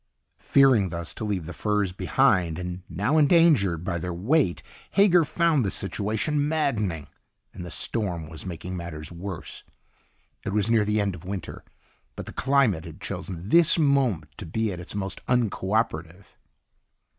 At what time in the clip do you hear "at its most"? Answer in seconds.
14.73-15.21